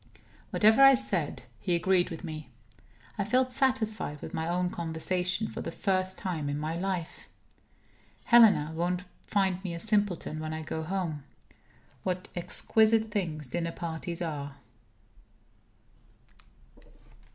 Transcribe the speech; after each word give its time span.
Whatever 0.49 0.81
I 0.81 0.95
said, 0.95 1.43
he 1.59 1.75
agreed 1.75 2.09
with 2.09 2.23
me; 2.23 2.49
I 3.19 3.23
felt 3.23 3.51
satisfied 3.51 4.19
with 4.19 4.33
my 4.33 4.47
own 4.47 4.71
conversation, 4.71 5.47
for 5.47 5.61
the 5.61 5.71
first 5.71 6.17
time 6.17 6.49
in 6.49 6.57
my 6.57 6.75
life. 6.75 7.29
Helena 8.23 8.71
won't 8.73 9.03
find 9.27 9.63
me 9.63 9.75
a 9.75 9.79
simpleton 9.79 10.39
when 10.39 10.53
I 10.55 10.63
go 10.63 10.81
home. 10.81 11.23
What 12.01 12.29
exquisite 12.35 13.11
things 13.11 13.45
dinner 13.45 13.73
parties 13.73 14.23
are! 14.23 14.55